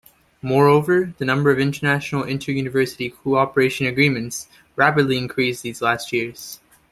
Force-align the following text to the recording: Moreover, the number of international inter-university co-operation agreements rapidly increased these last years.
Moreover, 0.41 1.13
the 1.19 1.25
number 1.25 1.51
of 1.51 1.59
international 1.59 2.23
inter-university 2.23 3.11
co-operation 3.11 3.85
agreements 3.85 4.47
rapidly 4.75 5.15
increased 5.19 5.61
these 5.61 5.79
last 5.79 6.11
years. 6.11 6.59